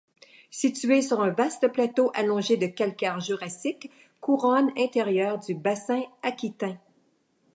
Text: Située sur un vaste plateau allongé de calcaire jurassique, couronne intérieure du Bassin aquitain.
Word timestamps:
Située 0.49 1.03
sur 1.03 1.21
un 1.21 1.29
vaste 1.29 1.67
plateau 1.67 2.09
allongé 2.15 2.57
de 2.57 2.65
calcaire 2.65 3.19
jurassique, 3.19 3.91
couronne 4.19 4.71
intérieure 4.75 5.37
du 5.37 5.53
Bassin 5.53 6.01
aquitain. 6.23 6.79